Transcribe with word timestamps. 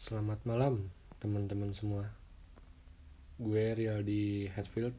Selamat 0.00 0.40
malam 0.48 0.88
teman-teman 1.20 1.76
semua. 1.76 2.08
Gue 3.36 3.76
Real 3.76 4.00
di 4.00 4.48
Hatfield 4.48 4.96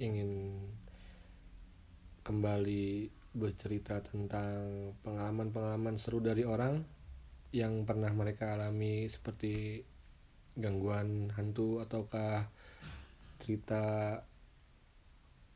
ingin 0.00 0.56
kembali 2.24 3.12
bercerita 3.36 4.00
tentang 4.00 4.96
pengalaman-pengalaman 5.04 6.00
seru 6.00 6.24
dari 6.24 6.48
orang 6.48 6.80
yang 7.52 7.84
pernah 7.84 8.08
mereka 8.16 8.56
alami 8.56 9.04
seperti 9.04 9.84
gangguan 10.56 11.28
hantu 11.36 11.84
ataukah 11.84 12.48
cerita 13.36 14.16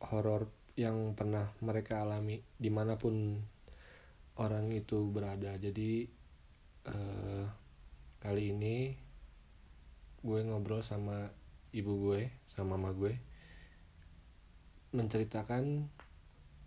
horor 0.04 0.52
yang 0.76 1.16
pernah 1.16 1.48
mereka 1.64 2.04
alami 2.04 2.44
di 2.60 2.68
mana 2.68 3.00
pun 3.00 3.40
orang 4.36 4.68
itu 4.68 5.08
berada. 5.08 5.56
Jadi 5.56 6.04
eh, 6.92 7.64
kali 8.26 8.50
ini 8.50 8.98
gue 10.26 10.40
ngobrol 10.42 10.82
sama 10.82 11.30
ibu 11.70 12.10
gue 12.10 12.26
sama 12.50 12.74
mama 12.74 12.90
gue 12.90 13.14
menceritakan 14.90 15.86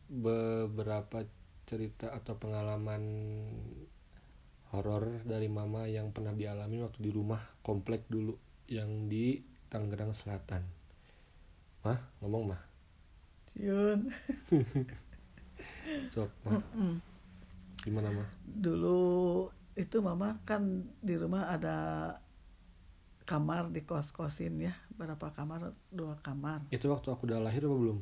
beberapa 0.07 1.27
cerita 1.67 2.15
atau 2.15 2.39
pengalaman 2.39 3.03
horor 4.71 5.19
dari 5.27 5.51
mama 5.51 5.83
yang 5.91 6.15
pernah 6.15 6.31
dialami 6.31 6.79
waktu 6.79 7.03
di 7.03 7.11
rumah 7.11 7.43
komplek 7.59 8.07
dulu 8.07 8.39
yang 8.71 9.11
di 9.11 9.43
Tangerang 9.67 10.15
Selatan. 10.15 10.63
Mah, 11.85 11.99
ngomong 12.21 12.53
mah. 12.53 12.61
Ciun. 13.53 14.09
Sok, 16.13 16.29
mah. 16.45 16.61
Gimana 17.81 18.09
mah? 18.13 18.29
Dulu 18.45 18.97
itu 19.79 20.03
mama 20.03 20.43
kan 20.43 20.83
di 20.99 21.15
rumah 21.15 21.47
ada 21.55 21.77
kamar 23.23 23.71
di 23.71 23.87
kos-kosin 23.87 24.59
ya. 24.59 24.75
Berapa 24.91 25.31
kamar? 25.31 25.71
Dua 25.87 26.19
kamar. 26.19 26.67
Itu 26.67 26.91
waktu 26.91 27.07
aku 27.15 27.31
udah 27.31 27.39
lahir 27.39 27.63
apa 27.63 27.77
belum? 27.79 27.99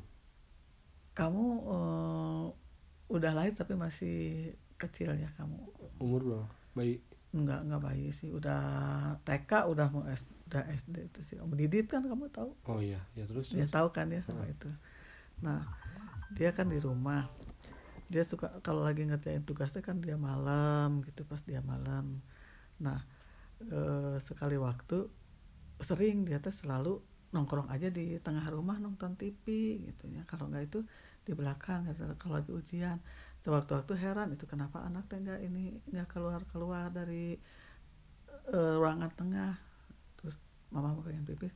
Kamu 1.14 1.46
eh, 1.70 2.46
udah 3.14 3.32
lahir 3.38 3.54
tapi 3.54 3.78
masih 3.78 4.52
kecil 4.82 5.14
ya 5.14 5.30
kamu. 5.38 5.58
Umur 6.02 6.22
berapa? 6.26 6.48
Bayi. 6.74 6.98
Enggak, 7.36 7.60
enggak 7.68 7.82
bayi 7.84 8.10
sih. 8.10 8.34
Udah 8.34 8.62
TK, 9.28 9.70
udah 9.70 9.88
mau 9.94 10.08
S, 10.10 10.26
udah 10.50 10.64
SD 10.74 11.12
itu 11.14 11.20
sih. 11.22 11.38
Om 11.38 11.54
Didit 11.54 11.92
kan 11.92 12.02
kamu 12.02 12.32
tahu? 12.34 12.56
Oh 12.66 12.82
iya, 12.82 13.04
ya 13.14 13.30
terus. 13.30 13.54
Terus. 13.54 13.70
tahu 13.70 13.94
kan 13.94 14.10
ya 14.10 14.24
sama 14.24 14.48
itu. 14.48 14.72
Nah, 15.44 15.68
dia 16.34 16.56
kan 16.56 16.72
di 16.72 16.80
rumah. 16.82 17.30
Dia 18.08 18.24
suka 18.24 18.64
kalau 18.64 18.84
lagi 18.84 19.04
ngerjain 19.04 19.44
tugasnya 19.44 19.84
kan 19.84 20.00
dia 20.00 20.16
malam 20.16 21.04
gitu 21.04 21.28
pas 21.28 21.42
dia 21.44 21.60
malam. 21.60 22.24
Nah, 22.80 23.00
eh, 23.64 24.18
sekali 24.24 24.56
waktu 24.56 25.08
sering 25.84 26.26
dia 26.26 26.40
tuh 26.40 26.54
selalu 26.56 26.94
nongkrong 27.36 27.68
aja 27.70 27.92
di 27.92 28.18
tengah 28.24 28.48
rumah 28.50 28.80
nonton 28.80 29.20
TV 29.20 29.46
gitu 29.84 30.08
ya. 30.12 30.24
Kalau 30.24 30.48
nggak 30.48 30.64
itu 30.68 30.80
di 31.28 31.32
belakang 31.36 31.88
gitu. 31.92 32.08
kalau 32.16 32.40
lagi 32.40 32.52
ujian. 32.56 33.00
Waktu-waktu 33.48 33.96
heran 33.96 34.36
itu 34.36 34.44
kenapa 34.44 34.84
anak 34.84 35.08
teh 35.08 35.24
ini 35.24 35.80
nggak 35.88 36.12
keluar-keluar 36.12 36.92
dari 36.92 37.40
eh, 38.52 38.74
ruangan 38.76 39.12
tengah. 39.16 39.56
Terus 40.20 40.36
mama 40.72 40.92
mau 40.96 41.04
pengen 41.04 41.24
pipis. 41.24 41.56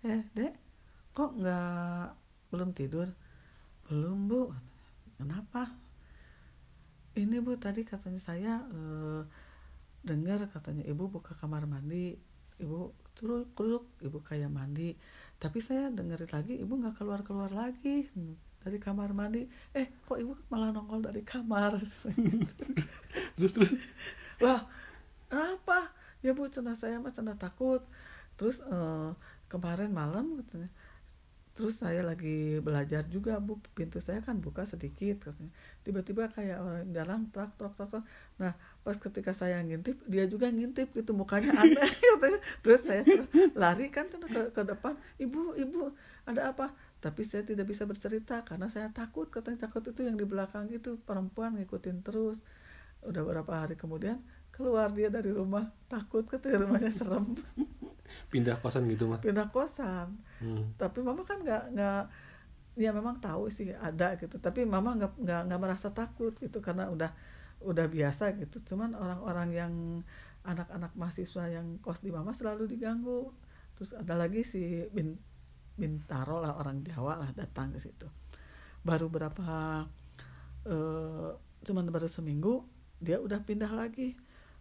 Eh, 0.00 0.24
Dek, 0.32 0.56
kok 1.12 1.36
nggak 1.36 2.26
belum 2.52 2.70
tidur 2.72 3.08
belum 3.86 4.26
bu 4.26 4.50
kenapa 5.18 5.70
ini 7.16 7.40
bu 7.40 7.56
tadi 7.56 7.82
katanya 7.82 8.20
saya 8.20 8.52
eh, 8.70 9.22
dengar 10.06 10.46
katanya 10.52 10.86
ibu 10.86 11.08
buka 11.10 11.34
kamar 11.34 11.66
mandi 11.66 12.14
ibu 12.62 12.92
turun 13.16 13.48
kuruk 13.56 13.88
ibu 14.04 14.20
kayak 14.22 14.52
mandi 14.52 14.94
tapi 15.36 15.58
saya 15.60 15.90
dengerin 15.92 16.30
lagi 16.30 16.54
ibu 16.60 16.72
nggak 16.76 17.00
keluar 17.00 17.20
keluar 17.26 17.50
lagi 17.52 18.06
dari 18.62 18.78
kamar 18.78 19.10
mandi 19.16 19.48
eh 19.74 19.88
kok 20.06 20.20
ibu 20.20 20.36
malah 20.52 20.70
nongol 20.70 21.00
dari 21.02 21.24
kamar 21.24 21.80
Terus 23.36 23.52
terus. 23.52 23.72
Wah, 24.40 24.64
apa? 25.28 25.92
Ya 26.24 26.32
bu, 26.32 26.48
cina 26.48 26.72
saya 26.72 26.96
mah 26.98 27.12
cina 27.12 27.36
takut. 27.36 27.84
Terus 28.40 28.64
eh, 28.64 29.10
kemarin 29.52 29.92
malam 29.92 30.40
katanya, 30.40 30.68
terus 31.56 31.80
saya 31.80 32.04
lagi 32.04 32.60
belajar 32.60 33.08
juga 33.08 33.40
bu, 33.40 33.56
pintu 33.72 33.96
saya 33.98 34.20
kan 34.20 34.36
buka 34.38 34.68
sedikit 34.68 35.24
katanya. 35.24 35.50
Tiba-tiba 35.82 36.28
kayak 36.28 36.60
orang 36.60 36.86
dalam 36.92 37.20
trak 37.32 37.56
trak. 37.56 37.72
trak. 37.74 38.04
Nah, 38.36 38.52
pas 38.84 38.96
ketika 39.00 39.32
saya 39.32 39.64
ngintip, 39.64 39.96
dia 40.04 40.28
juga 40.28 40.52
ngintip 40.52 40.92
gitu 40.92 41.16
mukanya 41.16 41.56
aneh 41.56 41.88
katanya. 42.12 42.40
Terus 42.60 42.80
saya 42.84 43.02
lari 43.56 43.88
kan 43.88 44.06
ke, 44.12 44.52
ke 44.52 44.62
depan, 44.62 45.00
ibu 45.16 45.56
ibu 45.56 45.96
ada 46.28 46.52
apa? 46.52 46.76
Tapi 47.00 47.24
saya 47.24 47.42
tidak 47.42 47.72
bisa 47.72 47.88
bercerita 47.88 48.44
karena 48.44 48.68
saya 48.68 48.92
takut 48.92 49.32
katanya 49.32 49.66
takut 49.66 49.80
itu 49.88 50.04
yang 50.04 50.20
di 50.20 50.28
belakang 50.28 50.68
itu 50.68 51.00
perempuan 51.08 51.56
ngikutin 51.56 52.04
terus 52.04 52.44
udah 53.06 53.22
beberapa 53.22 53.52
hari 53.64 53.78
kemudian 53.78 54.18
keluar 54.50 54.88
dia 54.90 55.12
dari 55.12 55.30
rumah 55.30 55.68
takut 55.86 56.24
katanya 56.24 56.64
rumahnya 56.64 56.88
serem 56.88 57.36
Pindah 58.32 58.58
kosan 58.60 58.86
gitu 58.90 59.10
mah. 59.10 59.20
pindah 59.22 59.48
kosan. 59.50 60.18
Hmm. 60.42 60.76
tapi 60.76 61.00
mama 61.00 61.24
kan 61.24 61.40
nggak 61.40 61.72
nggak 61.72 62.02
ya 62.76 62.92
memang 62.92 63.18
tahu 63.20 63.48
sih 63.48 63.72
ada 63.72 64.16
gitu. 64.20 64.36
Tapi 64.36 64.68
mama 64.68 64.94
nggak 64.96 65.12
nggak 65.16 65.42
nggak 65.48 65.60
merasa 65.60 65.90
takut 65.90 66.36
gitu 66.38 66.60
karena 66.60 66.88
udah 66.92 67.10
udah 67.64 67.86
biasa 67.88 68.36
gitu. 68.36 68.60
Cuman 68.62 68.92
orang-orang 68.92 69.48
yang 69.52 69.72
anak-anak 70.46 70.94
mahasiswa 70.94 71.50
yang 71.50 71.82
kos 71.82 72.04
di 72.04 72.14
mama 72.14 72.30
selalu 72.36 72.70
diganggu. 72.70 73.32
Terus 73.76 73.92
ada 73.92 74.14
lagi 74.14 74.46
si 74.46 74.86
bin 74.94 75.18
bintaro 75.76 76.40
lah 76.40 76.56
orang 76.56 76.80
Jawa 76.86 77.20
lah 77.20 77.30
datang 77.34 77.74
ke 77.74 77.80
situ. 77.82 78.08
Baru 78.86 79.10
berapa 79.10 79.84
eh 80.66 81.30
cuman 81.66 81.90
baru 81.90 82.06
seminggu 82.06 82.62
dia 83.02 83.20
udah 83.20 83.42
pindah 83.42 83.72
lagi. 83.74 84.16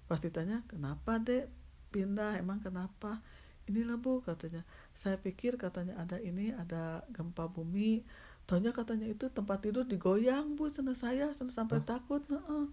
Pas 0.09 0.19
ditanya 0.19 0.65
kenapa 0.67 1.21
dek? 1.21 1.47
Pindah 1.93 2.35
emang 2.35 2.59
kenapa 2.59 3.23
inilah 3.65 3.97
bu 3.97 4.21
katanya 4.21 4.61
saya 4.93 5.17
pikir 5.17 5.57
katanya 5.57 5.97
ada 5.97 6.21
ini 6.21 6.53
ada 6.53 7.01
gempa 7.09 7.49
bumi 7.49 8.05
taunya 8.45 8.69
katanya 8.69 9.09
itu 9.09 9.25
tempat 9.27 9.65
tidur 9.65 9.83
digoyang 9.83 10.53
bu 10.53 10.69
sana 10.69 10.93
saya 10.93 11.33
sana 11.33 11.49
sampai 11.49 11.81
takut 11.81 12.21
Heeh. 12.29 12.65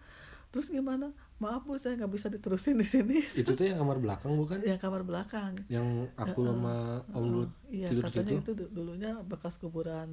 terus 0.52 0.68
gimana 0.68 1.16
maaf 1.40 1.64
bu 1.64 1.80
saya 1.80 1.96
nggak 1.96 2.12
bisa 2.12 2.28
diterusin 2.28 2.76
di 2.76 2.84
sini 2.84 3.18
Itu 3.40 3.56
tuh 3.56 3.64
yang 3.64 3.80
kamar 3.80 3.98
belakang 4.04 4.36
bukan? 4.36 4.60
ya 4.60 4.76
kamar 4.76 5.00
belakang 5.00 5.56
Yang 5.72 6.12
aku 6.14 6.44
Heeh. 6.44 6.52
sama 6.52 6.74
Om 7.08 7.22
dulu 7.24 7.40
Heeh. 7.40 7.48
iya 7.72 7.88
tidur 7.88 8.04
katanya 8.04 8.32
itu 8.44 8.52
du- 8.52 8.70
dulunya 8.70 9.10
bekas 9.24 9.56
kuburan 9.56 10.10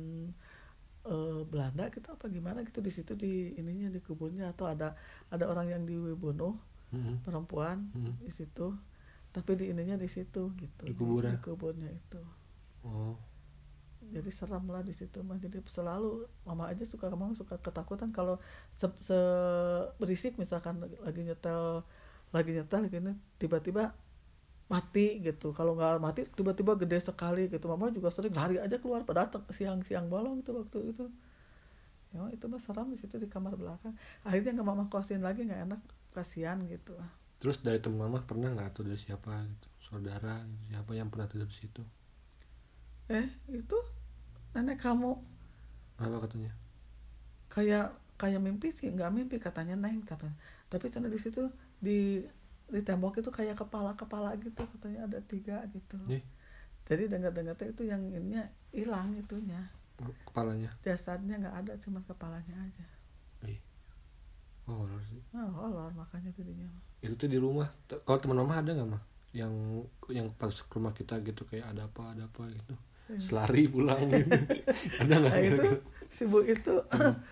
eh, 1.06 1.42
Belanda 1.48 1.88
gitu 1.92 2.08
apa 2.12 2.26
gimana 2.28 2.64
gitu 2.64 2.80
di 2.80 2.92
situ 2.92 3.16
di 3.16 3.56
ininya 3.56 3.92
di 3.92 4.00
kuburnya 4.00 4.52
atau 4.52 4.68
ada 4.68 4.96
ada 5.28 5.46
orang 5.48 5.68
yang 5.70 5.84
dibunuh 5.84 6.56
Hmm. 6.90 7.22
perempuan 7.22 7.86
Hmm. 7.94 8.18
di 8.18 8.34
situ 8.34 8.74
tapi 9.36 9.52
di 9.60 9.66
ininya 9.74 9.96
di 10.00 10.10
situ 10.10 10.54
gitu. 10.58 10.84
Di 10.86 10.94
kuburan. 10.98 11.32
di 11.36 11.40
kuburnya 11.42 11.90
itu. 11.92 12.22
Oh. 12.86 13.16
jadi 14.16 14.30
seram 14.32 14.64
lah 14.72 14.82
di 14.82 14.96
situ 14.96 15.20
mah 15.28 15.38
jadi 15.38 15.60
selalu 15.68 16.26
mama 16.48 16.72
aja 16.72 16.82
suka 16.88 17.12
mama 17.12 17.36
suka 17.36 17.60
ketakutan 17.60 18.10
kalau 18.16 18.40
se, 18.80 18.88
se- 19.04 19.88
berisik 20.00 20.34
misalkan 20.40 20.80
lagi 21.06 21.22
nyetel 21.28 21.84
lagi 22.32 22.52
nyetel 22.58 22.88
gini 22.90 23.12
tiba-tiba 23.42 23.94
mati 24.70 25.18
gitu. 25.26 25.50
Kalau 25.58 25.74
nggak 25.78 25.98
mati 26.02 26.22
tiba-tiba 26.38 26.78
gede 26.78 27.00
sekali 27.02 27.50
gitu. 27.50 27.66
Mama 27.70 27.90
juga 27.90 28.10
sering 28.14 28.34
lari 28.38 28.56
aja 28.62 28.78
keluar 28.78 29.02
pada 29.10 29.26
siang-siang 29.50 30.06
bolong 30.14 30.42
itu 30.46 30.52
waktu 30.54 30.80
itu. 30.94 31.06
Ya 32.14 32.26
itu 32.34 32.46
mah 32.50 32.62
seram 32.62 32.88
di 32.94 32.98
situ 33.02 33.16
di 33.22 33.28
kamar 33.30 33.54
belakang. 33.58 33.94
Akhirnya 34.26 34.52
nggak 34.58 34.68
mama 34.68 34.86
kosin 34.94 35.22
lagi 35.26 35.46
nggak 35.46 35.62
enak 35.70 35.82
kasihan 36.16 36.58
gitu 36.66 36.94
Terus 37.42 37.58
dari 37.66 37.80
teman 37.84 38.00
mama 38.06 38.20
pernah 38.30 38.50
nggak 38.54 38.68
atau 38.72 38.82
dari 38.88 39.00
siapa 39.06 39.34
gitu? 39.52 39.68
Saudara 39.88 40.36
siapa 40.70 40.92
yang 41.00 41.08
pernah 41.12 41.28
tidur 41.32 41.50
di 41.52 41.58
situ? 41.62 41.82
eh 43.18 43.28
itu 43.60 43.78
nenek 44.56 44.80
kamu 44.86 45.12
Apa 46.00 46.18
katanya? 46.26 46.52
kayak 47.54 47.86
kayak 48.22 48.42
mimpi 48.46 48.68
sih 48.78 48.88
nggak 48.96 49.12
mimpi 49.18 49.36
katanya 49.46 49.76
neng 49.84 49.98
tapi 50.10 50.28
tapi 50.72 50.86
sana 50.94 51.08
di 51.16 51.20
situ 51.24 51.42
di 51.86 51.98
di 52.74 52.82
tembok 52.88 53.14
itu 53.22 53.30
kayak 53.38 53.56
kepala 53.62 53.92
kepala 54.02 54.30
gitu 54.44 54.62
katanya 54.74 55.00
ada 55.10 55.20
tiga 55.32 55.58
gitu 55.76 55.98
Nih, 56.08 56.24
jadi 56.90 57.04
dengar 57.12 57.32
dengar 57.38 57.56
itu 57.74 57.84
yang 57.92 58.02
ininya 58.18 58.44
hilang 58.76 59.10
itunya 59.22 59.62
kepalanya. 60.26 60.72
jasadnya 60.86 61.36
nggak 61.42 61.56
ada 61.60 61.74
cuma 61.84 62.00
kepalanya 62.10 62.56
aja. 62.68 62.86
Oh, 64.70 64.86
horor 64.86 65.02
sih. 65.10 65.18
oh 65.34 65.50
horor 65.58 65.90
makanya 65.98 66.30
jadinya 66.38 66.70
Itu 67.02 67.14
tuh 67.18 67.30
di 67.32 67.42
rumah. 67.42 67.66
Kalau 67.90 68.20
teman 68.22 68.38
mama 68.46 68.62
ada 68.62 68.72
nggak 68.78 68.90
mah? 68.94 69.02
Yang 69.34 69.54
yang 70.14 70.28
pas 70.38 70.54
ke 70.54 70.74
rumah 70.78 70.94
kita 70.94 71.18
gitu 71.26 71.42
kayak 71.50 71.74
ada 71.74 71.90
apa 71.90 72.02
ada 72.14 72.24
apa 72.30 72.44
gitu. 72.54 72.74
Selari 73.18 73.66
pulang 73.66 74.06
gitu. 74.14 74.30
ada 75.02 75.14
nggak? 75.18 75.34
nah 75.34 75.40
itu 75.42 75.70
si 76.14 76.24
bu 76.30 76.46
itu 76.46 76.76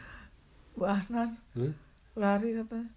Bu 0.78 0.86
Ahnan 0.86 1.38
Hmm? 1.58 1.74
lari 2.18 2.54
katanya 2.58 2.90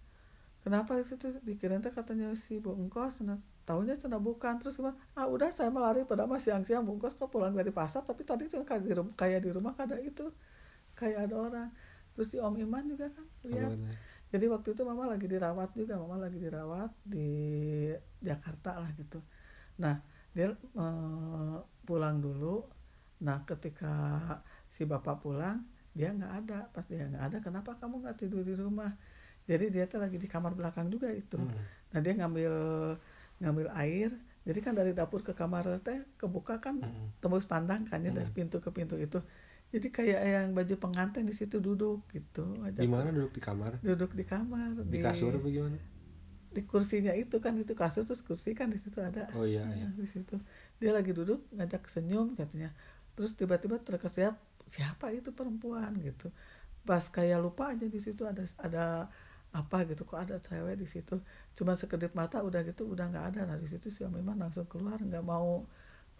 kenapa 0.64 0.96
itu 1.00 1.16
tuh 1.16 1.32
dikira 1.44 1.76
teh 1.80 1.92
katanya 1.92 2.32
si 2.36 2.60
Bu 2.60 2.72
Engkos 2.76 3.20
nah, 3.24 3.40
tahunya 3.68 3.96
cina 4.00 4.16
bukan 4.20 4.60
terus 4.60 4.76
gimana 4.80 4.96
ah 5.16 5.26
udah 5.28 5.48
saya 5.52 5.68
melari 5.72 6.04
pada 6.08 6.24
masih 6.28 6.52
siang-siang 6.52 6.84
Bu 6.84 6.96
Engkos 6.96 7.16
kok 7.16 7.28
pulang 7.32 7.52
dari 7.56 7.72
pasar 7.72 8.04
tapi 8.04 8.24
tadi 8.24 8.48
cina 8.48 8.64
kayak 8.64 8.84
di 8.84 8.92
rumah, 8.96 9.12
kayak 9.16 9.40
di 9.44 9.50
rumah 9.52 9.72
ada 9.76 9.96
itu 10.00 10.28
kayak 10.96 11.28
ada 11.30 11.36
orang 11.36 11.68
terus 12.16 12.28
di 12.32 12.38
Om 12.40 12.54
Iman 12.60 12.84
juga 12.92 13.08
kan 13.12 13.26
lihat? 13.48 13.72
Jadi 14.30 14.46
waktu 14.46 14.78
itu 14.78 14.82
mama 14.86 15.10
lagi 15.10 15.26
dirawat 15.26 15.74
juga 15.74 15.98
mama 15.98 16.16
lagi 16.22 16.38
dirawat 16.38 16.90
di 17.02 17.28
Jakarta 18.22 18.78
lah 18.78 18.90
gitu. 18.94 19.18
Nah 19.82 19.98
dia 20.30 20.54
eh, 20.54 21.56
pulang 21.82 22.22
dulu. 22.22 22.62
Nah 23.26 23.42
ketika 23.42 23.92
si 24.70 24.86
bapak 24.86 25.18
pulang 25.18 25.66
dia 25.90 26.14
nggak 26.14 26.32
ada. 26.46 26.58
Pas 26.70 26.86
dia 26.86 27.10
nggak 27.10 27.24
ada 27.26 27.38
kenapa 27.42 27.74
kamu 27.74 28.06
nggak 28.06 28.16
tidur 28.22 28.46
di 28.46 28.54
rumah? 28.54 28.94
Jadi 29.50 29.66
dia 29.74 29.90
tuh 29.90 29.98
lagi 29.98 30.14
di 30.14 30.30
kamar 30.30 30.54
belakang 30.54 30.86
juga 30.94 31.10
itu. 31.10 31.36
Hmm. 31.38 31.50
nah 31.90 31.98
dia 31.98 32.14
ngambil 32.14 32.54
ngambil 33.42 33.66
air. 33.74 34.10
Jadi 34.46 34.58
kan 34.64 34.72
dari 34.72 34.94
dapur 34.96 35.20
ke 35.26 35.34
kamar 35.36 35.82
teh 35.82 36.00
kebuka 36.16 36.62
kan 36.62 36.78
Hmm. 36.80 37.10
tembus 37.18 37.44
pandang 37.50 37.82
kan 37.90 38.00
ya 38.00 38.14
dari 38.14 38.30
Hmm. 38.30 38.38
pintu 38.46 38.56
ke 38.62 38.70
pintu 38.70 38.94
itu 38.94 39.18
jadi 39.74 39.88
kayak 39.96 40.20
yang 40.34 40.48
baju 40.58 40.74
pengantin 40.84 41.24
di 41.30 41.34
situ 41.40 41.56
duduk 41.66 41.98
gitu 42.14 42.40
Di 42.74 42.86
mana 42.90 43.08
duduk? 43.14 43.32
Di 43.38 43.42
kamar? 43.48 43.72
duduk 43.86 44.10
di 44.18 44.24
kamar 44.32 44.70
Di 44.92 44.98
kasur 44.98 45.32
apa 45.38 45.48
gimana? 45.54 45.78
di 46.50 46.62
kursinya 46.66 47.12
itu 47.14 47.36
kan 47.44 47.54
itu 47.62 47.72
kasur 47.78 48.02
terus 48.08 48.22
kursi 48.26 48.50
kan 48.58 48.66
di 48.74 48.78
situ 48.82 48.98
ada. 48.98 49.30
Oh 49.38 49.46
iya 49.46 49.62
Nah, 49.70 49.76
iya. 49.78 49.86
di 49.94 50.06
situ. 50.14 50.34
Dia 50.82 50.90
lagi 50.98 51.14
duduk 51.14 51.46
ngajak 51.54 51.86
senyum 51.86 52.34
katanya. 52.34 52.74
Terus 53.14 53.32
tiba-tiba 53.38 53.78
terkesiap 53.78 54.34
siapa 54.66 55.14
itu 55.14 55.30
perempuan? 55.30 55.94
gitu. 56.02 56.26
Pas 56.82 57.04
kayak 57.06 57.38
lupa 57.44 57.70
aja 57.74 57.86
di 57.86 58.00
situ 58.02 58.22
ada 58.26 58.42
ada 58.58 58.84
apa 59.54 59.78
gitu 59.90 60.02
kok 60.06 60.18
ada 60.18 60.36
cewek 60.42 60.74
di 60.82 60.86
situ. 60.90 61.22
Cuman 61.54 61.76
sekedip 61.78 62.12
mata 62.18 62.42
udah 62.42 62.60
gitu 62.66 62.82
udah 62.90 63.06
nggak 63.10 63.24
ada. 63.34 63.40
Nah 63.50 63.56
di 63.62 63.68
situ 63.70 63.86
sih 63.94 64.02
memang 64.10 64.34
langsung 64.42 64.66
keluar 64.66 64.98
nggak 64.98 65.22
mau 65.22 65.66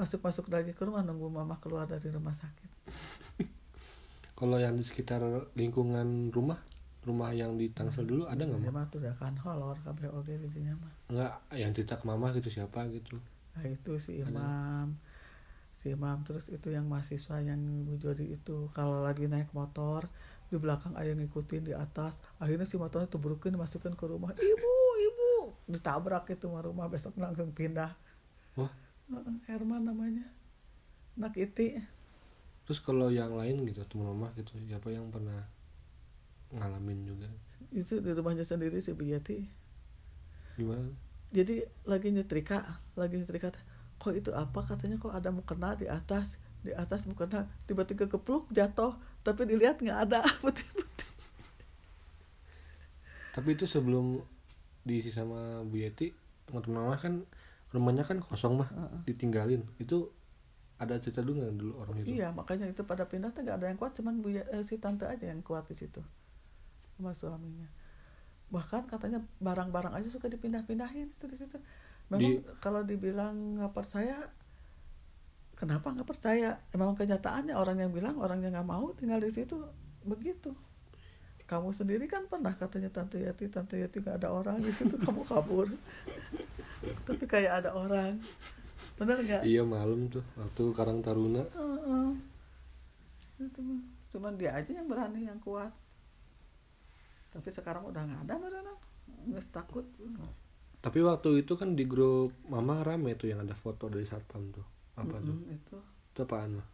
masuk 0.00 0.24
masuk 0.24 0.48
lagi 0.48 0.72
ke 0.72 0.80
rumah 0.80 1.04
nunggu 1.04 1.28
mama 1.28 1.60
keluar 1.60 1.84
dari 1.84 2.08
rumah 2.08 2.32
sakit 2.32 2.70
Kalau 4.32 4.56
yang 4.56 4.72
di 4.72 4.80
sekitar 4.80 5.20
lingkungan 5.52 6.32
rumah, 6.32 6.56
rumah 7.04 7.28
yang 7.28 7.60
di 7.60 7.68
Tangsel 7.68 8.08
dulu 8.08 8.24
ada 8.24 8.40
nggak 8.40 8.56
dia 8.56 8.72
mah? 8.72 8.80
mah 8.80 8.84
tuh 8.88 8.98
udah 9.04 9.12
kan 9.12 9.36
horor 9.36 9.76
kabeh 9.84 10.08
oge 10.08 10.40
di 10.40 10.48
dinya 10.48 10.72
mah 10.80 10.92
Enggak, 11.12 11.32
yang 11.52 11.70
cerita 11.76 12.00
ke 12.00 12.08
mama 12.08 12.32
gitu 12.32 12.48
siapa 12.48 12.88
gitu. 12.88 13.20
Nah 13.52 13.64
itu 13.68 14.00
si 14.00 14.16
Ada. 14.16 14.32
imam 14.32 14.86
Si 15.76 15.92
imam 15.92 16.24
terus 16.24 16.48
itu 16.48 16.72
yang 16.72 16.88
mahasiswa 16.88 17.36
yang 17.40 17.60
Bu 17.84 17.96
Jody 17.96 18.32
itu 18.32 18.68
Kalau 18.72 19.00
lagi 19.00 19.28
naik 19.28 19.52
motor 19.52 20.08
Di 20.48 20.56
belakang 20.56 20.92
ayah 20.96 21.16
ngikutin 21.16 21.68
di 21.68 21.74
atas 21.76 22.16
Akhirnya 22.36 22.64
si 22.64 22.76
motornya 22.76 23.08
tuburukin 23.08 23.52
dimasukin 23.52 23.96
ke 23.96 24.04
rumah 24.04 24.32
Ibu, 24.32 24.72
ibu 25.04 25.28
Ditabrak 25.68 26.28
itu 26.32 26.48
rumah 26.48 26.88
besok 26.88 27.16
langsung 27.20 27.52
pindah 27.52 27.92
Wah. 28.56 28.72
Herman 29.46 29.86
namanya. 29.86 30.26
Anak 31.18 31.36
iti. 31.36 31.76
Terus 32.64 32.78
kalau 32.80 33.10
yang 33.10 33.34
lain 33.34 33.66
gitu, 33.66 33.82
teman 33.90 34.14
mama 34.14 34.30
gitu, 34.38 34.54
siapa 34.70 34.94
yang 34.94 35.10
pernah 35.10 35.42
ngalamin 36.54 37.02
juga? 37.02 37.26
Itu 37.74 37.98
di 37.98 38.10
rumahnya 38.14 38.46
sendiri 38.46 38.78
si 38.78 38.94
Bu 38.94 39.06
Yati. 39.10 39.42
Gimana? 40.54 40.90
Jadi 41.30 41.62
lagi 41.86 42.10
nyetrika 42.10 42.82
Lagi 42.98 43.22
nyetrika 43.22 43.54
Kok 44.02 44.14
itu 44.18 44.34
apa? 44.34 44.66
Katanya 44.66 44.98
kok 44.98 45.14
ada 45.14 45.30
mukena 45.30 45.78
di 45.78 45.86
atas 45.86 46.42
Di 46.66 46.74
atas 46.74 47.06
mukena. 47.06 47.46
Tiba-tiba 47.70 48.10
kepluk 48.10 48.50
jatuh 48.50 48.98
Tapi 49.22 49.46
dilihat 49.46 49.78
nggak 49.78 50.10
ada. 50.10 50.26
Putih-putih 50.42 51.10
Tapi 53.30 53.54
itu 53.54 53.62
sebelum 53.62 54.18
diisi 54.82 55.14
sama 55.14 55.62
Bu 55.62 55.78
Yeti, 55.78 56.10
teman 56.50 56.66
mama 56.66 56.98
kan 56.98 57.22
rumahnya 57.70 58.02
kan 58.06 58.18
kosong 58.18 58.60
mah, 58.60 58.68
Heeh. 58.70 59.00
ditinggalin. 59.06 59.62
Itu 59.78 60.10
ada 60.80 60.96
cerita 60.98 61.20
dulu 61.20 61.44
nggak 61.44 61.54
dulu 61.60 61.72
orang 61.82 61.96
itu? 62.00 62.08
Iya, 62.18 62.28
makanya 62.32 62.66
itu 62.72 62.82
pada 62.82 63.04
pindah 63.04 63.30
tuh 63.30 63.44
nggak 63.44 63.56
ada 63.60 63.66
yang 63.70 63.78
kuat, 63.78 63.92
cuman 63.98 64.14
bu 64.24 64.32
eh, 64.32 64.44
si 64.64 64.80
tante 64.80 65.04
aja 65.04 65.28
yang 65.28 65.44
kuat 65.44 65.68
di 65.68 65.76
situ 65.76 66.00
sama 67.00 67.16
suaminya. 67.16 67.64
Bahkan 68.52 68.90
katanya 68.92 69.24
barang-barang 69.40 69.96
aja 69.96 70.08
suka 70.12 70.28
dipindah-pindahin 70.28 71.08
itu 71.16 71.24
di 71.30 71.36
situ. 71.40 71.56
Memang 72.12 72.42
Di- 72.42 72.44
kalau 72.60 72.82
dibilang 72.84 73.56
nggak 73.56 73.72
percaya, 73.72 74.28
kenapa 75.56 75.92
nggak 75.94 76.08
percaya? 76.08 76.60
Emang 76.74 76.92
kenyataannya 76.92 77.54
orang 77.56 77.80
yang 77.80 77.92
bilang 77.94 78.16
orang 78.20 78.44
yang 78.44 78.52
nggak 78.52 78.68
mau 78.68 78.92
tinggal 78.96 79.20
di 79.22 79.32
situ 79.32 79.56
begitu. 80.04 80.52
Kamu 81.50 81.74
sendiri 81.74 82.06
kan 82.06 82.30
pernah 82.30 82.54
katanya 82.54 82.94
tante 82.94 83.18
Yati, 83.18 83.50
tante 83.50 83.74
Yati 83.82 83.98
nggak 83.98 84.22
ada 84.22 84.30
orang 84.30 84.62
di 84.62 84.70
situ, 84.78 84.94
kamu 84.94 85.26
kabur. 85.26 85.66
Tapi 87.10 87.24
kayak 87.26 87.52
ada 87.66 87.70
orang, 87.74 88.14
bener 88.94 89.18
nggak? 89.18 89.42
Iya 89.42 89.66
malam 89.66 90.06
tuh 90.06 90.22
waktu 90.38 90.62
Karang 90.78 91.02
Taruna. 91.02 91.42
Itu 93.42 93.60
mah. 93.66 93.82
Cuman 94.14 94.38
dia 94.38 94.54
aja 94.54 94.70
yang 94.70 94.86
berani 94.86 95.26
yang 95.26 95.42
kuat. 95.42 95.74
Tapi 97.34 97.48
sekarang 97.50 97.82
udah 97.90 98.02
nggak 98.06 98.22
ada 98.30 98.34
berenang. 98.38 98.78
Nggak 99.26 99.44
takut. 99.50 99.86
Tapi 100.80 100.98
waktu 101.04 101.44
itu 101.44 101.52
kan 101.60 101.76
di 101.76 101.84
grup 101.84 102.32
mama 102.48 102.80
rame 102.80 103.12
tuh 103.18 103.28
yang 103.28 103.44
ada 103.44 103.52
foto 103.52 103.90
dari 103.92 104.06
satpam 104.08 104.48
tuh. 104.54 104.66
Apa 104.96 105.20
tuh? 105.20 105.36
Mm-mm, 105.36 105.56
Itu 105.58 105.76
Itu 106.14 106.20
apaan 106.24 106.62
mah? 106.62 106.66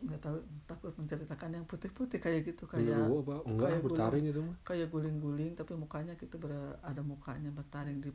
Nggak 0.00 0.20
tahu 0.24 0.36
takut 0.70 0.92
menceritakan 0.96 1.50
yang 1.60 1.64
putih-putih 1.68 2.18
kayak 2.24 2.40
gitu 2.48 2.64
kayak 2.64 2.88
Genderuwo 2.88 3.16
apa? 3.24 3.34
Enggak, 3.48 3.68
kayak 3.68 3.82
bertaring 3.86 4.24
itu 4.32 4.40
mah. 4.40 4.56
kayak 4.68 4.88
guling-guling 4.94 5.52
tapi 5.58 5.72
mukanya 5.76 6.12
gitu 6.16 6.36
ber- 6.40 6.78
ada 6.80 7.02
mukanya 7.04 7.50
bertaring 7.52 7.98
di 8.04 8.10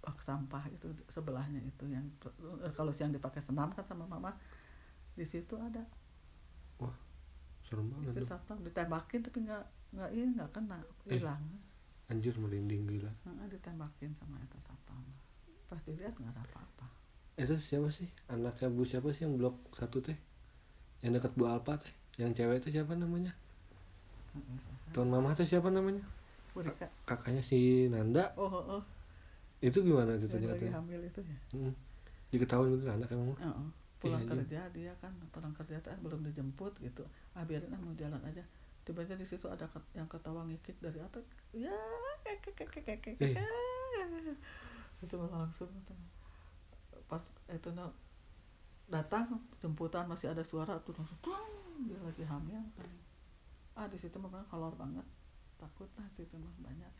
bak 0.00 0.18
sampah 0.24 0.64
itu 0.72 0.86
sebelahnya 1.12 1.60
itu 1.60 1.84
yang 1.88 2.04
eh, 2.64 2.72
kalau 2.72 2.92
siang 2.92 3.12
dipakai 3.12 3.40
senam 3.44 3.68
kan 3.76 3.84
sama 3.84 4.04
mama 4.08 4.32
di 5.18 5.26
situ 5.28 5.54
ada 5.60 5.84
Serem 7.66 7.86
banget 7.92 8.12
itu 8.20 8.26
satpam 8.30 8.58
ditembakin 8.66 9.20
tapi 9.26 9.38
nggak 9.46 9.64
nggak 9.96 10.10
ini 10.16 10.30
nggak 10.36 10.50
kena 10.54 10.78
Eh. 11.08 11.16
hilang 11.16 11.42
Anjir 12.10 12.34
merinding 12.42 12.82
gila. 12.90 13.12
Heeh, 13.22 13.46
ditembakin 13.54 14.10
sama 14.18 14.36
eta 14.42 14.58
satpam. 14.66 14.98
Pas 15.70 15.80
dilihat 15.86 16.14
nggak 16.18 16.32
ada 16.34 16.42
apa-apa. 16.42 16.86
Itu 17.38 17.54
siapa 17.68 17.88
sih? 17.96 18.08
Anaknya 18.34 18.68
Bu 18.76 18.82
siapa 18.90 19.08
sih 19.14 19.22
yang 19.24 19.34
blok 19.40 19.56
satu 19.78 19.98
teh? 20.06 20.18
Yang 21.00 21.12
dekat 21.20 21.32
Bu 21.36 21.44
Alpa 21.48 21.80
teh? 21.80 21.92
Yang 22.20 22.44
cewek 22.44 22.58
teh 22.60 22.70
siapa 22.72 22.92
namanya? 22.92 23.32
Tuan 24.92 25.08
mama 25.08 25.32
teh 25.32 25.48
siapa 25.48 25.72
namanya? 25.72 26.04
Purika. 26.52 26.86
Kakaknya 27.08 27.40
si 27.40 27.88
Nanda. 27.88 28.34
Oh, 28.36 28.46
oh, 28.46 28.78
oh. 28.78 28.82
Itu 29.60 29.84
gimana 29.84 30.16
itu 30.16 30.24
lagi 30.28 30.48
ternyata? 30.48 30.80
hamil 30.80 31.00
itu 31.04 31.20
ya. 31.20 31.38
Hmm. 31.52 31.72
Diketahui 32.32 32.76
gitu 32.76 32.88
anak 32.88 33.08
emang. 33.12 33.32
mah. 33.32 33.38
Heeh. 33.44 33.68
Pulang 34.00 34.24
Iya, 34.24 34.32
kerja 34.32 34.60
dia 34.72 34.92
kan 35.04 35.12
pulang 35.28 35.52
kerja 35.52 35.76
teh 35.84 35.92
belum 36.00 36.24
dijemput 36.24 36.72
gitu. 36.80 37.04
Ah 37.36 37.44
biarin 37.44 37.68
ah 37.72 37.80
mau 37.80 37.92
jalan 37.96 38.20
aja. 38.24 38.40
Tiba-tiba 38.88 39.20
di 39.20 39.28
situ 39.28 39.44
ada 39.44 39.68
yang 39.92 40.08
ketawa 40.08 40.48
ngikik 40.48 40.80
dari 40.80 41.00
atas. 41.04 41.24
Ya. 41.52 41.76
Eh. 42.24 43.36
Itu 45.04 45.16
langsung 45.20 45.68
itu. 45.68 45.94
Pas 47.04 47.20
itu 47.52 47.68
datang 48.90 49.38
jemputan 49.62 50.04
masih 50.10 50.34
ada 50.34 50.42
suara 50.42 50.74
tuh 50.82 50.92
langsung 50.98 51.16
tuang, 51.22 51.46
dia 51.86 51.96
lagi 52.02 52.26
hamil 52.26 52.60
kan. 52.74 52.90
Ah 53.78 53.86
di 53.86 53.96
situ 53.96 54.18
mah 54.18 54.42
kolor 54.50 54.74
banget. 54.74 55.06
Takut 55.56 55.86
lah 55.94 56.10
situ 56.10 56.34
mah 56.36 56.52
banyak. 56.58 56.90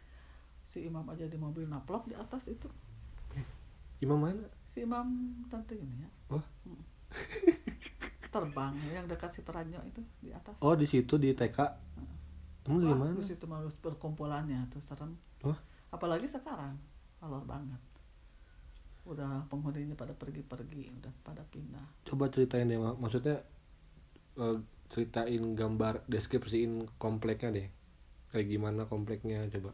Si 0.71 0.87
imam 0.87 1.03
aja 1.11 1.27
di 1.27 1.35
mobil 1.35 1.67
naplok 1.67 2.07
di 2.07 2.15
atas 2.15 2.47
itu. 2.47 2.71
Imam 4.01 4.23
mana? 4.23 4.47
Si 4.71 4.87
imam 4.87 5.35
tante 5.51 5.75
ini 5.75 6.01
ya. 6.01 6.11
Wah. 6.33 6.47
Mm. 6.65 6.83
Terbang 8.31 8.75
yang 8.95 9.11
dekat 9.11 9.35
si 9.35 9.43
Peranyo 9.43 9.83
itu 9.83 10.01
di 10.23 10.31
atas. 10.31 10.63
Oh 10.63 10.79
di 10.79 10.87
situ 10.87 11.19
di 11.19 11.35
TK. 11.35 11.59
Kamu 12.65 12.79
dari 12.79 12.95
Wah, 12.95 12.99
mana? 13.03 13.19
di 13.19 13.27
situ 13.27 13.45
mah 13.51 13.67
perkumpulannya 13.83 14.71
tuh 14.71 14.79
serem. 14.87 15.19
Wah. 15.43 15.59
Apalagi 15.91 16.31
sekarang, 16.31 16.79
kolor 17.19 17.43
banget. 17.43 17.83
Udah 19.09 19.43
penghuninya 19.49 19.97
pada 19.97 20.13
pergi-pergi, 20.13 20.93
udah 21.01 21.13
pada 21.25 21.43
pindah. 21.49 21.87
Coba 22.05 22.29
ceritain 22.29 22.69
deh, 22.69 22.79
Mak. 22.79 23.01
maksudnya 23.01 23.41
eh, 24.39 24.57
ceritain 24.93 25.43
gambar, 25.57 26.05
deskripsiin 26.07 26.87
kompleknya 27.01 27.51
deh. 27.55 27.69
Kayak 28.31 28.47
gimana 28.47 28.83
kompleknya 28.87 29.47
coba. 29.51 29.73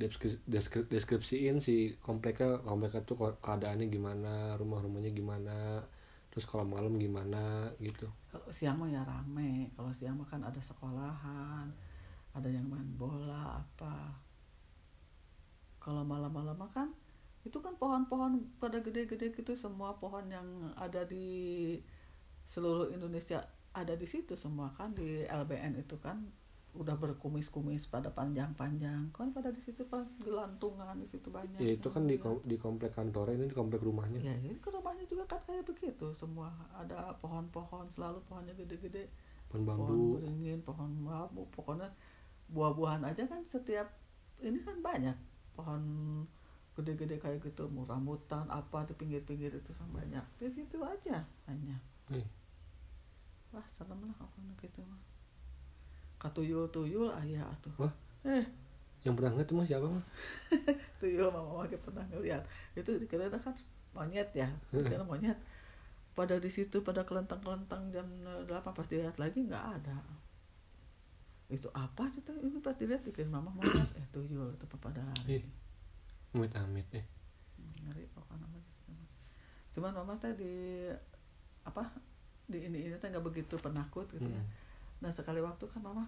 Deskri- 0.00 0.40
deskri- 0.48 0.88
deskripsiin 0.88 1.62
si 1.62 1.94
kompleknya, 2.02 2.58
kompleknya 2.64 3.02
tuh 3.06 3.16
keadaannya 3.38 3.86
gimana, 3.86 4.58
rumah-rumahnya 4.58 5.10
gimana, 5.14 5.84
terus 6.32 6.48
kalau 6.48 6.66
malam 6.66 6.98
gimana 6.98 7.70
gitu. 7.78 8.10
Kalau 8.32 8.48
siang 8.50 8.80
mah 8.80 8.88
ya 8.90 9.04
rame, 9.04 9.70
kalau 9.76 9.92
siang 9.94 10.18
mah 10.18 10.26
kan 10.26 10.42
ada 10.42 10.58
sekolahan, 10.58 11.68
ada 12.32 12.48
yang 12.48 12.66
main 12.66 12.88
bola 12.98 13.60
apa. 13.62 14.16
Kalau 15.78 16.02
malam-malam 16.02 16.56
mah 16.56 16.70
kan 16.72 16.88
itu 17.42 17.58
kan 17.58 17.74
pohon-pohon 17.74 18.38
pada 18.56 18.78
gede-gede 18.78 19.34
gitu 19.34 19.52
semua 19.52 19.98
pohon 19.98 20.22
yang 20.26 20.46
ada 20.74 21.02
di 21.02 21.74
seluruh 22.44 22.90
Indonesia 22.90 23.42
ada 23.72 23.96
di 23.96 24.04
situ 24.04 24.36
semua 24.36 24.70
kan 24.70 24.92
di 24.92 25.24
LBN 25.24 25.80
itu 25.80 25.96
kan. 25.96 26.22
Udah 26.72 26.96
berkumis-kumis 26.96 27.84
pada 27.84 28.08
panjang-panjang. 28.08 29.12
Kan 29.12 29.28
pada 29.30 29.52
di 29.52 29.60
situ 29.60 29.84
pas 29.84 30.08
gelantungan 30.18 30.96
di 30.96 31.04
situ 31.04 31.28
banyak 31.28 31.60
ya 31.60 31.76
itu 31.76 31.88
kan 31.88 32.08
di 32.08 32.16
Ya. 32.16 32.22
kom- 32.22 32.44
di 32.44 32.56
komplek 32.56 32.96
kantornya 32.96 33.36
ini 33.36 33.46
di 33.48 33.56
komplek 33.56 33.80
rumahnya. 33.80 34.20
Ya, 34.20 34.32
ini 34.32 34.56
ke 34.56 34.72
rumahnya 34.72 35.04
juga 35.04 35.28
kan 35.28 35.40
kayak 35.44 35.68
begitu. 35.68 36.12
Semua 36.16 36.48
ada 36.72 37.12
pohon-pohon 37.20 37.92
selalu 37.92 38.24
pohonnya 38.24 38.56
gede-gede. 38.56 39.12
Pohon 39.48 39.68
pohon 39.68 39.84
bambu 39.84 40.06
beringin 40.16 40.64
pohon 40.64 40.90
bambu 41.02 41.44
pokoknya 41.52 41.92
buah-buahan 42.48 43.04
aja 43.04 43.24
kan 43.24 43.44
setiap 43.44 43.88
ini 44.40 44.56
kan 44.60 44.80
banyak 44.80 45.16
pohon 45.52 45.82
gede-gede 46.72 47.20
kayak 47.20 47.44
gitu 47.44 47.68
rambutan 47.84 48.48
apa 48.48 48.84
di 48.88 48.96
pinggir-pinggir 48.96 49.52
itu 49.52 49.70
sama 49.72 50.00
banyak. 50.00 50.24
Di 50.40 50.48
situ 50.48 50.80
aja 50.80 51.20
banyak 51.44 51.80
Eh, 52.12 52.26
wah 53.52 53.64
serem 53.76 54.00
lah 54.02 54.16
pokoknya 54.16 54.52
gitu 54.60 54.80
mah 54.84 55.00
katuyul-tuyul 56.18 57.10
ayah 57.24 57.44
tuh 57.60 57.74
Wah. 57.76 57.92
eh. 58.24 58.46
Yang 59.02 59.14
pernah 59.18 59.30
ngeliat 59.34 59.48
itu 59.50 59.54
mah 59.58 59.66
siapa 59.66 59.86
mah 59.90 60.04
tuyul 61.02 61.28
mama 61.34 61.62
mama 61.62 61.66
pernah 61.68 62.04
ngeliat. 62.08 62.42
Itu 62.78 62.94
dikira 62.96 63.26
kan 63.28 63.54
monyet 63.92 64.30
ya 64.32 64.46
dikira 64.70 65.02
monyet. 65.02 65.36
Pada 66.12 66.36
di 66.38 66.46
situ 66.52 66.84
pada 66.86 67.02
kelentang-kelentang 67.02 67.90
jam 67.90 68.06
eh, 68.24 68.42
8 68.46 68.62
pas 68.72 68.86
dilihat 68.86 69.18
lagi 69.18 69.42
nggak 69.42 69.64
ada. 69.82 69.98
Itu 71.50 71.66
apa 71.74 72.06
sih 72.14 72.22
tuh 72.22 72.38
ini 72.38 72.62
pas 72.62 72.78
dilihat 72.78 73.02
dikira 73.02 73.26
mama 73.26 73.50
monyet 73.50 73.90
eh 73.98 74.06
tuyul 74.14 74.54
itu 74.54 74.76
pada 74.78 75.02
Ih. 75.26 75.42
Amit 76.34 76.52
amit 76.56 76.88
eh 77.00 77.06
ngeri 77.84 78.04
pokoknya 78.14 78.48
cuman 79.72 79.92
mama 79.96 80.14
teh 80.20 80.32
di 80.36 80.52
apa 81.64 81.82
di 82.50 82.58
ini 82.68 82.78
ini 82.90 82.96
teh 83.00 83.08
nggak 83.08 83.24
begitu 83.24 83.54
penakut 83.60 84.06
gitu 84.12 84.28
ya 84.28 84.42
Hmm. 84.42 84.50
Nah 85.02 85.10
sekali 85.12 85.40
waktu 85.42 85.66
kan 85.68 85.82
mama 85.84 86.04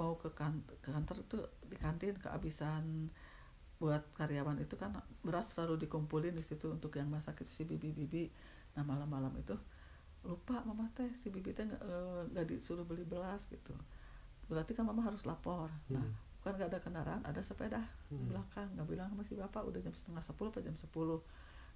mau 0.00 0.16
ke, 0.20 0.28
kan, 0.36 0.52
ke 0.84 0.88
kantor 0.92 1.16
itu 1.24 1.38
di 1.68 1.76
kantin 1.76 2.14
kehabisan 2.20 3.10
buat 3.82 4.02
karyawan 4.18 4.58
itu 4.62 4.74
kan 4.78 4.94
beras 5.26 5.52
selalu 5.52 5.74
dikumpulin 5.86 6.34
di 6.38 6.44
situ 6.46 6.70
untuk 6.70 6.94
yang 7.00 7.08
masak 7.10 7.42
itu 7.42 7.52
si 7.52 7.62
bibi-bibi. 7.66 8.30
Nah 8.78 8.84
malam-malam 8.86 9.34
itu 9.42 9.56
lupa 10.26 10.62
mama 10.68 10.86
teh 10.96 11.10
si 11.18 11.28
bibi 11.34 11.50
teh 11.56 11.64
nggak 11.66 11.82
nggak 12.34 12.46
disuruh 12.50 12.84
beli 12.86 13.04
beras 13.06 13.48
gitu. 13.50 13.74
Berarti 14.50 14.72
kan 14.76 14.84
mama 14.88 15.02
harus 15.08 15.22
lapor. 15.28 15.70
Nah 15.94 16.04
Hmm. 16.04 16.14
Kan 16.42 16.58
nggak 16.58 16.70
ada 16.74 16.80
kendaraan 16.82 17.22
ada 17.22 17.40
sepeda 17.40 17.78
di 18.10 18.18
Hmm. 18.18 18.34
belakang. 18.34 18.68
Nggak 18.74 18.88
bilang 18.90 19.06
sama 19.14 19.22
si 19.22 19.34
bapak 19.38 19.62
udah 19.62 19.80
jam 19.82 19.94
setengah 19.94 20.22
sepuluh 20.22 20.50
apa 20.50 20.60
jam 20.62 20.74
sepuluh 20.74 21.20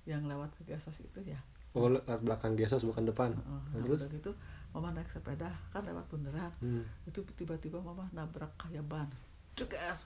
yang 0.07 0.27
lewat 0.27 0.51
ke 0.59 0.63
gasos 0.67 0.99
itu 1.03 1.21
ya. 1.23 1.39
Oh 1.75 1.87
lewat 1.93 2.21
belakang 2.23 2.59
gesos 2.59 2.83
bukan 2.83 3.07
depan. 3.07 3.31
Heeh. 3.37 3.63
Nah, 3.75 3.83
terus? 3.85 4.01
gitu 4.11 4.33
mama 4.75 4.93
naik 4.93 5.09
sepeda 5.09 5.49
kan 5.73 5.87
lewat 5.87 6.05
beneran 6.13 6.53
hmm. 6.61 6.85
itu 7.09 7.25
tiba-tiba 7.39 7.79
mama 7.81 8.11
nabrak 8.13 8.51
kayak 8.59 8.85
ban. 8.85 9.09
Ceger 9.55 9.97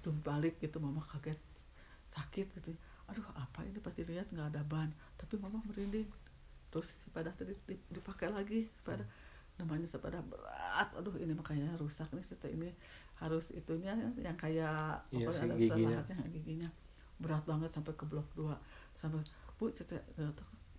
dan 0.00 0.16
balik 0.24 0.56
gitu 0.60 0.76
mama 0.80 1.00
kaget 1.08 1.38
sakit 2.12 2.46
gitu. 2.60 2.76
Aduh 3.08 3.24
apa 3.34 3.64
ini? 3.64 3.78
Pasti 3.80 4.04
lihat 4.04 4.28
nggak 4.30 4.54
ada 4.54 4.62
ban. 4.68 4.92
Tapi 5.16 5.40
mama 5.40 5.64
merinding. 5.64 6.06
Terus 6.70 6.88
sepeda 7.02 7.32
tadi 7.34 7.56
dip- 7.66 7.88
dipakai 7.90 8.30
lagi 8.30 8.68
sepeda 8.78 9.02
namanya 9.58 9.86
sepeda 9.88 10.20
berat. 10.22 10.88
Aduh 10.94 11.16
ini 11.18 11.32
makanya 11.34 11.74
rusak 11.80 12.06
nih 12.12 12.24
sepeda 12.24 12.52
ini. 12.52 12.70
Harus 13.18 13.50
itunya 13.50 13.96
yang 14.20 14.36
kayak 14.38 15.04
Iya 15.10 15.26
sih, 15.32 15.48
ada 15.48 15.54
giginya. 15.56 15.98
lahatnya 15.98 16.16
giginya. 16.30 16.68
Berat 17.20 17.44
banget 17.44 17.70
sampai 17.72 17.92
ke 17.96 18.04
blok 18.06 18.28
2 18.36 18.52
sampai 18.96 19.24
bu 19.56 19.72
cerita 19.72 19.96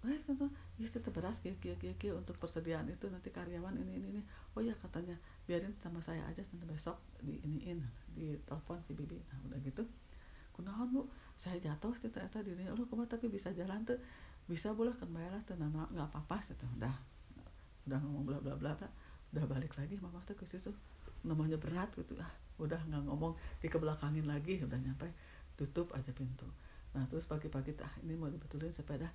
eh 0.02 0.18
kata 0.26 0.50
ya 0.82 0.90
cerita 0.90 1.14
beras 1.14 1.38
kia 1.46 1.54
kia 1.62 1.78
kia 1.78 1.94
kia 1.94 2.18
untuk 2.18 2.34
persediaan 2.42 2.90
itu 2.90 3.06
nanti 3.14 3.30
karyawan 3.30 3.78
ini 3.86 4.02
ini 4.02 4.08
ini. 4.18 4.22
Oh 4.58 4.62
ya 4.62 4.74
katanya 4.74 5.14
biarin 5.46 5.78
sama 5.78 6.02
saya 6.02 6.26
aja 6.26 6.42
nanti 6.42 6.66
besok 6.66 6.98
di 7.22 7.38
iniin 7.46 7.78
di 8.18 8.34
telepon 8.50 8.82
si 8.82 8.98
bibi. 8.98 9.22
Nah 9.30 9.38
udah 9.46 9.60
gitu 9.62 9.86
kunaon 10.58 10.90
bu? 10.90 11.02
Saya 11.38 11.62
jatuh 11.62 11.94
cerita 11.94 12.18
eta 12.22 12.42
diri 12.42 12.66
lu 12.74 12.90
kumaha 12.90 13.14
tapi 13.14 13.30
bisa 13.30 13.54
jalan 13.54 13.86
tuh? 13.86 14.02
Bisa 14.50 14.74
boleh 14.74 14.98
kan 14.98 15.06
bayar 15.14 15.38
lah 15.38 15.44
tuh 15.46 15.54
nah, 15.62 15.70
nah, 15.70 15.86
nggak 15.94 16.10
apa-apa 16.10 16.42
gitu 16.50 16.66
udah 16.82 16.98
udah 17.90 18.00
ngomong 18.02 18.24
bla 18.28 18.38
bla 18.42 18.54
bla 18.58 18.72
bla 18.78 18.90
udah 19.32 19.46
balik 19.48 19.74
lagi 19.80 19.96
mama 19.98 20.20
tuh 20.28 20.36
ke 20.36 20.46
situ. 20.46 20.72
Namanya 21.24 21.56
berat 21.56 21.90
gitu. 21.96 22.20
Ah 22.20 22.32
udah 22.62 22.78
nggak 22.78 23.04
ngomong 23.10 23.34
dikebelakangin 23.58 24.30
lagi 24.30 24.62
udah 24.62 24.78
nyampe 24.78 25.10
tutup 25.58 25.90
aja 25.98 26.14
pintu. 26.14 26.46
Nah 26.94 27.10
terus 27.10 27.26
pagi-pagi 27.26 27.74
tah 27.74 27.90
ini 28.06 28.14
mau 28.14 28.30
dibetulin 28.30 28.70
sepeda. 28.70 29.10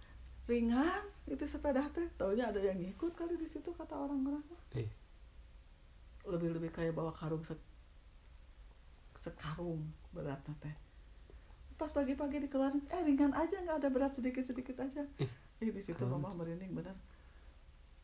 Ringan 0.47 1.07
itu 1.31 1.47
sepeda 1.47 1.87
teh. 1.91 2.07
Taunya 2.19 2.51
ada 2.51 2.59
yang 2.59 2.79
ngikut 2.79 3.15
kali 3.15 3.39
di 3.39 3.47
situ 3.47 3.71
kata 3.75 3.95
orang-orang. 3.95 4.43
Eh. 4.75 4.91
lebih 6.27 6.59
lebih 6.59 6.75
kayak 6.75 6.91
bawa 6.91 7.15
karung 7.15 7.47
se 7.47 7.55
sekarung 9.23 9.87
beratnya 10.11 10.55
teh. 10.59 10.75
Pas 11.79 11.91
pagi-pagi 11.91 12.47
dikeluarin 12.47 12.83
eh 12.91 13.03
ringan 13.07 13.31
aja 13.31 13.63
nggak 13.63 13.79
ada 13.85 13.89
berat 13.91 14.13
sedikit 14.19 14.43
sedikit 14.43 14.75
aja. 14.83 15.07
Ih, 15.23 15.31
Ih, 15.63 15.71
di 15.71 15.83
situ 15.83 16.03
mama 16.03 16.35
merinding 16.35 16.75
bener 16.75 16.95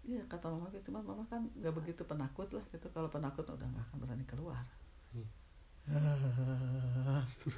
Iya 0.03 0.23
kata 0.27 0.51
mama 0.51 0.67
gitu, 0.75 0.91
cuma 0.91 0.99
mama 1.03 1.23
kan 1.31 1.47
nggak 1.55 1.75
begitu 1.79 2.03
penakut 2.03 2.51
lah 2.51 2.65
gitu. 2.75 2.87
Kalau 2.91 3.07
penakut 3.07 3.47
udah 3.47 3.67
nggak 3.71 3.85
akan 3.87 3.99
berani 4.03 4.25
keluar. 4.27 4.67
Hmm. 5.15 5.29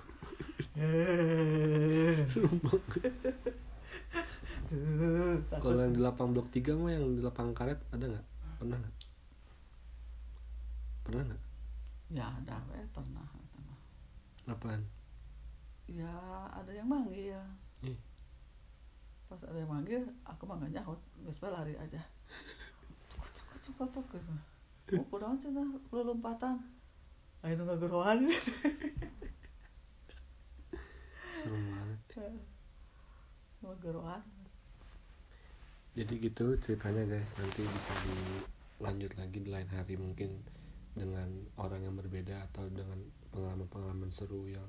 Kalau 5.62 5.80
yang 5.80 5.94
di 5.96 6.00
lapang 6.00 6.32
blok 6.32 6.48
3 6.52 6.76
mah 6.76 6.90
yang 6.92 7.04
di 7.16 7.22
lapang 7.24 7.52
karet 7.56 7.80
ada 7.92 8.04
nggak 8.04 8.26
pernah 8.60 8.76
nggak 8.80 8.96
pernah 11.04 11.22
nggak 11.28 11.42
Ya 12.12 12.28
ada, 12.30 12.60
we, 12.70 12.78
pernah. 12.94 13.26
pernah. 13.50 13.76
apaan 14.46 14.84
Ya 15.88 16.14
ada 16.52 16.72
yang 16.72 16.88
manggil. 16.88 17.40
Ih. 17.84 17.98
Pas 19.28 19.40
ada 19.44 19.58
yang 19.58 19.72
manggil, 19.72 20.04
aku 20.24 20.46
mah 20.48 20.56
nggak 20.60 20.80
nyaut, 20.80 21.00
nggak 21.20 21.34
supaya 21.34 21.60
lari 21.60 21.74
aja. 21.76 22.00
Gitu. 23.64 25.00
Oh, 25.00 25.06
kudahan 25.08 25.40
cenah, 25.40 25.64
lu 25.88 26.00
lompatan. 26.04 26.60
Ayo 27.40 27.56
nggak 27.56 27.80
gerohan. 27.80 28.28
serem 31.44 31.60
banget 31.68 32.00
Nggak 33.60 33.76
gerohan. 33.84 34.22
jadi 35.94 36.10
gitu 36.26 36.58
ceritanya 36.66 37.06
guys 37.06 37.30
nanti 37.38 37.62
bisa 37.62 37.92
dilanjut 38.02 39.12
lagi 39.14 39.38
di 39.38 39.50
lain 39.52 39.70
hari 39.70 39.94
mungkin 39.94 40.42
dengan 40.98 41.30
orang 41.54 41.86
yang 41.86 41.94
berbeda 41.94 42.50
atau 42.50 42.66
dengan 42.66 42.98
pengalaman-pengalaman 43.30 44.10
seru 44.10 44.50
yang 44.50 44.66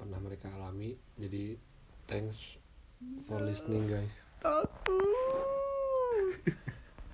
pernah 0.00 0.16
mereka 0.16 0.48
alami 0.56 0.96
jadi 1.20 1.60
thanks 2.08 2.56
for 3.28 3.36
listening 3.44 3.84
guys 3.84 4.14
Takut. 4.40 5.04